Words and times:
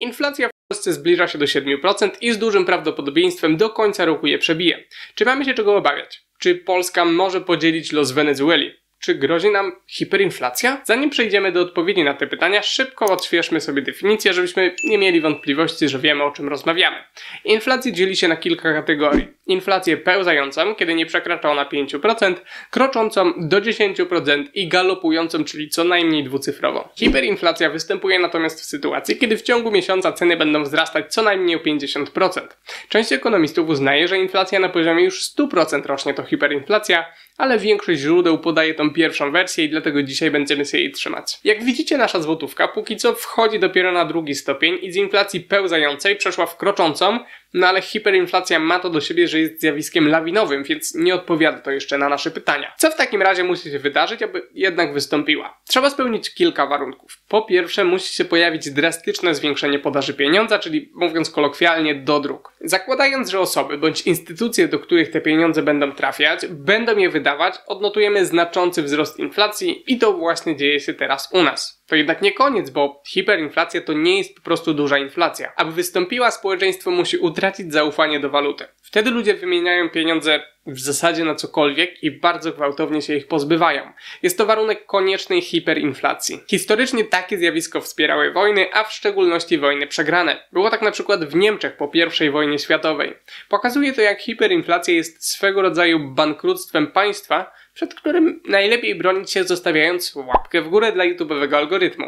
Inflacja 0.00 0.48
w 0.48 0.52
Polsce 0.68 0.92
zbliża 0.92 1.28
się 1.28 1.38
do 1.38 1.44
7% 1.44 2.10
i 2.20 2.32
z 2.32 2.38
dużym 2.38 2.64
prawdopodobieństwem 2.64 3.56
do 3.56 3.70
końca 3.70 4.04
roku 4.04 4.26
je 4.26 4.38
przebije. 4.38 4.84
Czy 5.14 5.24
mamy 5.24 5.44
się 5.44 5.54
czego 5.54 5.76
obawiać? 5.76 6.24
Czy 6.38 6.54
Polska 6.54 7.04
może 7.04 7.40
podzielić 7.40 7.92
los 7.92 8.12
Wenezueli? 8.12 8.74
Czy 9.00 9.14
grozi 9.14 9.50
nam 9.50 9.72
hiperinflacja? 9.86 10.82
Zanim 10.84 11.10
przejdziemy 11.10 11.52
do 11.52 11.60
odpowiedzi 11.60 12.04
na 12.04 12.14
te 12.14 12.26
pytania, 12.26 12.62
szybko 12.62 13.04
odświeżmy 13.04 13.60
sobie 13.60 13.82
definicję, 13.82 14.32
żebyśmy 14.32 14.74
nie 14.84 14.98
mieli 14.98 15.20
wątpliwości, 15.20 15.88
że 15.88 15.98
wiemy 15.98 16.24
o 16.24 16.30
czym 16.30 16.48
rozmawiamy. 16.48 16.96
Inflacja 17.44 17.92
dzieli 17.92 18.16
się 18.16 18.28
na 18.28 18.36
kilka 18.36 18.72
kategorii. 18.72 19.28
Inflację 19.46 19.96
pełzającą, 19.96 20.74
kiedy 20.74 20.94
nie 20.94 21.06
przekracza 21.06 21.50
ona 21.50 21.64
5%, 21.64 22.34
kroczącą 22.70 23.32
do 23.36 23.60
10% 23.60 24.44
i 24.54 24.68
galopującą, 24.68 25.44
czyli 25.44 25.68
co 25.68 25.84
najmniej 25.84 26.24
dwucyfrową. 26.24 26.88
Hiperinflacja 26.96 27.70
występuje 27.70 28.18
natomiast 28.18 28.60
w 28.60 28.64
sytuacji, 28.64 29.16
kiedy 29.16 29.36
w 29.36 29.42
ciągu 29.42 29.70
miesiąca 29.70 30.12
ceny 30.12 30.36
będą 30.36 30.62
wzrastać 30.62 31.14
co 31.14 31.22
najmniej 31.22 31.56
o 31.56 31.58
50%. 31.58 32.40
Część 32.88 33.12
ekonomistów 33.12 33.68
uznaje, 33.68 34.08
że 34.08 34.18
inflacja 34.18 34.60
na 34.60 34.68
poziomie 34.68 35.04
już 35.04 35.22
100% 35.22 35.86
rośnie 35.86 36.14
to 36.14 36.24
hiperinflacja, 36.24 37.04
ale 37.38 37.58
większość 37.58 38.00
źródeł 38.00 38.38
podaje 38.38 38.74
tą 38.74 38.90
pierwszą 38.90 39.32
wersję 39.32 39.64
i 39.64 39.68
dlatego 39.68 40.02
dzisiaj 40.02 40.30
będziemy 40.30 40.64
się 40.64 40.78
jej 40.78 40.92
trzymać. 40.92 41.38
Jak 41.44 41.64
widzicie, 41.64 41.98
nasza 41.98 42.20
złotówka 42.20 42.68
póki 42.68 42.96
co 42.96 43.14
wchodzi 43.14 43.58
dopiero 43.58 43.92
na 43.92 44.04
drugi 44.04 44.34
stopień 44.34 44.78
i 44.82 44.92
z 44.92 44.96
inflacji 44.96 45.40
pełzającej 45.40 46.16
przeszła 46.16 46.46
w 46.46 46.56
kroczącą, 46.56 47.18
no 47.54 47.66
ale 47.66 47.82
hiperinflacja 47.82 48.58
ma 48.58 48.78
to 48.78 48.90
do 48.90 49.00
siebie, 49.00 49.28
że 49.28 49.38
jest 49.40 49.60
zjawiskiem 49.60 50.08
lawinowym, 50.08 50.64
więc 50.64 50.94
nie 50.94 51.14
odpowiada 51.14 51.58
to 51.58 51.70
jeszcze 51.70 51.98
na 51.98 52.08
nasze 52.08 52.30
pytania. 52.30 52.72
Co 52.78 52.90
w 52.90 52.96
takim 52.96 53.22
razie 53.22 53.44
musi 53.44 53.70
się 53.70 53.78
wydarzyć, 53.78 54.22
aby 54.22 54.48
jednak 54.54 54.92
wystąpiła? 54.92 55.60
Trzeba 55.68 55.90
spełnić 55.90 56.34
kilka 56.34 56.66
warunków. 56.66 57.22
Po 57.28 57.42
pierwsze, 57.42 57.84
musi 57.84 58.14
się 58.14 58.24
pojawić 58.24 58.70
drastyczne 58.70 59.34
zwiększenie 59.34 59.78
podaży 59.78 60.14
pieniądza, 60.14 60.58
czyli 60.58 60.92
mówiąc 60.94 61.30
kolokwialnie, 61.30 61.94
dodruk. 61.94 62.52
Zakładając, 62.60 63.28
że 63.28 63.40
osoby 63.40 63.78
bądź 63.78 64.02
instytucje, 64.02 64.68
do 64.68 64.78
których 64.78 65.10
te 65.10 65.20
pieniądze 65.20 65.62
będą 65.62 65.92
trafiać, 65.92 66.46
będą 66.46 66.96
je 66.96 67.10
wydawać, 67.10 67.54
odnotujemy 67.66 68.26
znaczący 68.26 68.82
wzrost 68.82 69.18
inflacji 69.18 69.84
i 69.86 69.98
to 69.98 70.12
właśnie 70.12 70.56
dzieje 70.56 70.80
się 70.80 70.94
teraz 70.94 71.28
u 71.32 71.42
nas. 71.42 71.77
To 71.88 71.96
jednak 71.96 72.22
nie 72.22 72.32
koniec, 72.32 72.70
bo 72.70 73.02
hiperinflacja 73.06 73.80
to 73.80 73.92
nie 73.92 74.18
jest 74.18 74.34
po 74.34 74.42
prostu 74.42 74.74
duża 74.74 74.98
inflacja. 74.98 75.52
Aby 75.56 75.72
wystąpiła, 75.72 76.30
społeczeństwo 76.30 76.90
musi 76.90 77.16
utracić 77.16 77.72
zaufanie 77.72 78.20
do 78.20 78.30
waluty. 78.30 78.64
Wtedy 78.82 79.10
ludzie 79.10 79.34
wymieniają 79.34 79.90
pieniądze 79.90 80.40
w 80.66 80.80
zasadzie 80.80 81.24
na 81.24 81.34
cokolwiek 81.34 82.02
i 82.02 82.10
bardzo 82.10 82.52
gwałtownie 82.52 83.02
się 83.02 83.14
ich 83.14 83.28
pozbywają. 83.28 83.92
Jest 84.22 84.38
to 84.38 84.46
warunek 84.46 84.86
koniecznej 84.86 85.40
hiperinflacji. 85.40 86.40
Historycznie 86.50 87.04
takie 87.04 87.38
zjawisko 87.38 87.80
wspierały 87.80 88.32
wojny, 88.32 88.74
a 88.74 88.84
w 88.84 88.92
szczególności 88.92 89.58
wojny 89.58 89.86
przegrane. 89.86 90.48
Było 90.52 90.70
tak 90.70 90.82
na 90.82 90.90
przykład 90.90 91.24
w 91.24 91.34
Niemczech 91.34 91.76
po 91.76 91.90
I 92.24 92.30
wojnie 92.30 92.58
światowej. 92.58 93.14
Pokazuje 93.48 93.92
to, 93.92 94.00
jak 94.00 94.20
hiperinflacja 94.20 94.94
jest 94.94 95.30
swego 95.30 95.62
rodzaju 95.62 96.14
bankructwem 96.14 96.86
państwa, 96.86 97.52
przed 97.78 97.94
którym 97.94 98.40
najlepiej 98.48 98.94
bronić 98.94 99.30
się 99.30 99.44
zostawiając 99.44 100.14
łapkę 100.14 100.62
w 100.62 100.68
górę 100.68 100.92
dla 100.92 101.04
YouTube'owego 101.04 101.56
algorytmu. 101.56 102.06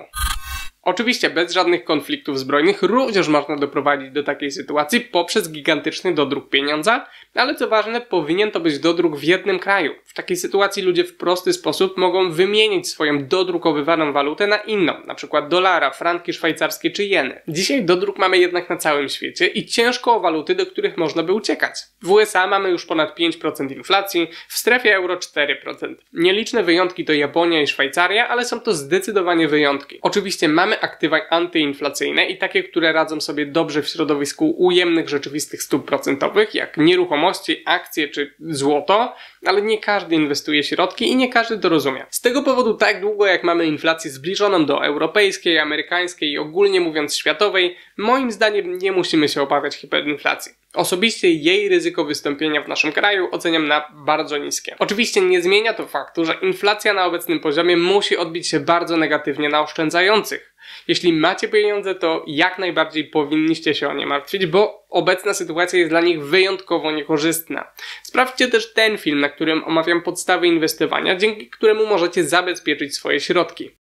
Oczywiście 0.83 1.31
bez 1.31 1.53
żadnych 1.53 1.85
konfliktów 1.85 2.39
zbrojnych 2.39 2.83
również 2.83 3.29
można 3.29 3.57
doprowadzić 3.57 4.11
do 4.11 4.23
takiej 4.23 4.51
sytuacji 4.51 5.01
poprzez 5.01 5.53
gigantyczny 5.53 6.15
dodruk 6.15 6.51
pieniądza, 6.51 7.07
ale 7.35 7.55
co 7.55 7.69
ważne, 7.69 8.01
powinien 8.01 8.51
to 8.51 8.61
być 8.61 8.79
dodruk 8.79 9.17
w 9.17 9.23
jednym 9.25 9.59
kraju. 9.59 9.95
W 10.05 10.15
takiej 10.15 10.37
sytuacji 10.37 10.83
ludzie 10.83 11.05
w 11.05 11.17
prosty 11.17 11.53
sposób 11.53 11.97
mogą 11.97 12.31
wymienić 12.31 12.89
swoją 12.89 13.27
dodrukowywaną 13.27 14.13
walutę 14.13 14.47
na 14.47 14.57
inną, 14.57 15.03
np. 15.03 15.47
dolara, 15.49 15.91
franki 15.91 16.33
szwajcarskie 16.33 16.91
czy 16.91 17.05
jeny. 17.05 17.43
Dzisiaj 17.49 17.85
dodruk 17.85 18.19
mamy 18.19 18.39
jednak 18.39 18.71
na 18.71 18.77
całym 18.77 19.09
świecie 19.09 19.47
i 19.47 19.67
ciężko 19.67 20.15
o 20.15 20.21
waluty, 20.21 20.55
do 20.55 20.67
których 20.67 20.97
można 20.97 21.23
by 21.23 21.33
uciekać. 21.33 21.81
W 22.03 22.11
USA 22.11 22.47
mamy 22.47 22.71
już 22.71 22.87
ponad 22.87 23.19
5% 23.19 23.73
inflacji, 23.73 24.29
w 24.49 24.59
strefie 24.59 24.95
euro 24.95 25.17
4%. 25.17 25.95
Nieliczne 26.13 26.63
wyjątki 26.63 27.05
to 27.05 27.13
Japonia 27.13 27.63
i 27.63 27.67
Szwajcaria, 27.67 28.29
ale 28.29 28.45
są 28.45 28.61
to 28.61 28.75
zdecydowanie 28.75 29.49
wyjątki. 29.49 29.99
Oczywiście 30.03 30.49
mamy 30.49 30.70
aktywa 30.81 31.21
antyinflacyjne 31.31 32.27
i 32.27 32.39
takie, 32.39 32.63
które 32.63 32.93
radzą 32.93 33.21
sobie 33.21 33.47
dobrze 33.47 33.83
w 33.83 33.89
środowisku 33.89 34.51
ujemnych 34.59 35.09
rzeczywistych 35.09 35.63
stóp 35.63 35.87
procentowych, 35.87 36.55
jak 36.55 36.77
nieruchomości, 36.77 37.63
akcje 37.67 38.09
czy 38.09 38.35
złoto, 38.41 39.15
ale 39.47 39.63
nie 39.63 39.79
każdy 39.79 40.15
inwestuje 40.15 40.65
środki 40.65 41.09
i 41.09 41.17
nie 41.17 41.29
każdy 41.29 41.59
to 41.59 41.69
rozumie. 41.69 42.07
Z 42.11 42.21
tego 42.21 42.43
powodu 42.43 42.75
tak 42.75 43.01
długo 43.01 43.27
jak 43.27 43.45
mamy 43.45 43.67
inflację 43.67 44.11
zbliżoną 44.11 44.67
do 44.67 44.85
europejskiej, 44.85 45.59
amerykańskiej 45.59 46.31
i 46.31 46.39
ogólnie 46.39 46.81
mówiąc 46.81 47.17
światowej, 47.17 47.77
moim 47.97 48.31
zdaniem 48.31 48.79
nie 48.79 48.93
musimy 48.93 49.29
się 49.29 49.43
obawiać 49.43 49.77
hiperinflacji. 49.77 50.60
Osobiście 50.75 51.31
jej 51.31 51.69
ryzyko 51.69 52.05
wystąpienia 52.05 52.63
w 52.63 52.69
naszym 52.69 52.93
kraju 52.93 53.29
oceniam 53.31 53.69
na 53.69 53.85
bardzo 53.93 54.39
niskie. 54.39 54.77
Oczywiście 54.79 55.21
nie 55.21 55.43
zmienia 55.43 55.75
to 55.75 55.87
faktu, 55.87 56.25
że 56.25 56.35
inflacja 56.43 56.95
na 56.95 57.07
obecnym 57.07 57.41
poziomie 57.41 57.77
musi 57.77 58.17
odbić 58.17 58.49
się 58.49 58.61
bardzo 58.61 58.97
negatywnie 58.97 59.49
na 59.49 59.61
oszczędzających. 59.61 60.55
Jeśli 60.89 61.13
macie 61.13 61.49
pieniądze, 61.49 61.95
to 61.95 62.25
jak 62.27 62.59
najbardziej 62.59 63.05
powinniście 63.05 63.75
się 63.75 63.89
o 63.89 63.95
nie 63.95 64.07
martwić, 64.07 64.47
bo 64.47 64.87
obecna 64.89 65.35
sytuacja 65.35 65.79
jest 65.79 65.91
dla 65.91 66.01
nich 66.01 66.23
wyjątkowo 66.23 66.91
niekorzystna. 66.91 67.73
Sprawdźcie 68.03 68.49
też 68.49 68.73
ten 68.73 68.99
film, 68.99 69.21
na 69.21 69.29
którym 69.29 69.65
omawiam 69.65 70.03
podstawy 70.03 70.47
inwestowania, 70.47 71.17
dzięki 71.17 71.51
któremu 71.51 71.87
możecie 71.87 72.25
zabezpieczyć 72.25 72.95
swoje 72.95 73.21
środki. 73.21 73.80